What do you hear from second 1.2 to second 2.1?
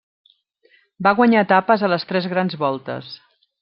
guanyar etapes a les